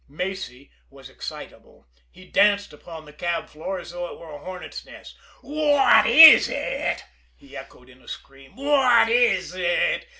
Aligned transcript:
Macy 0.09 0.71
was 0.89 1.11
excitable. 1.11 1.85
He 2.09 2.25
danced 2.25 2.73
upon 2.73 3.05
the 3.05 3.13
cab 3.13 3.49
floor 3.49 3.79
as 3.79 3.91
though 3.91 4.11
it 4.11 4.19
were 4.19 4.31
a 4.33 4.39
hornets' 4.43 4.83
nest. 4.83 5.15
"What 5.43 6.07
is 6.07 6.49
it!" 6.49 7.03
he 7.35 7.55
echoed 7.55 7.87
in 7.87 8.01
a 8.01 8.07
scream. 8.07 8.55
"What 8.55 9.09
is 9.09 9.53
it! 9.53 10.07